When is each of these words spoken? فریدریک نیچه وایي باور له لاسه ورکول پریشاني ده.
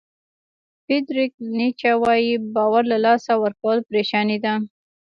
فریدریک 0.83 1.31
نیچه 1.57 1.91
وایي 2.01 2.33
باور 2.53 2.83
له 2.91 2.97
لاسه 3.05 3.31
ورکول 3.43 3.77
پریشاني 3.87 4.37
ده. 4.43 4.53